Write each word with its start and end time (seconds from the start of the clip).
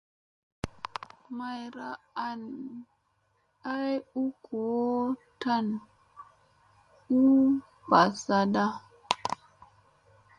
Mayra 1.37 1.89
an 2.27 2.41
ay 3.73 3.89
u 4.23 4.23
goo 4.45 5.03
tan 5.41 5.65
huu 7.07 7.45
mbazanda. 7.85 8.65